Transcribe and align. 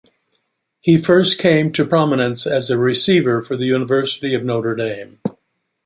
He 0.79 0.97
first 0.97 1.37
came 1.39 1.71
to 1.73 1.85
prominence 1.85 2.47
as 2.47 2.71
a 2.71 2.77
receiver 2.79 3.43
for 3.43 3.55
the 3.55 3.67
University 3.67 4.33
of 4.33 4.43
Notre 4.43 4.73
Dame. 4.73 5.19